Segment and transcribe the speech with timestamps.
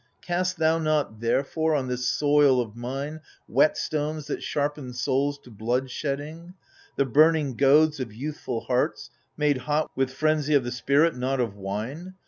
[0.23, 6.55] Cast thou not therefore on this soil of mine Whetstones that sharpen souls to bloodshedding.
[6.95, 11.55] The burning goads of youthful hearts, made hot With frenzy of the spirit, not of
[11.55, 12.15] wine.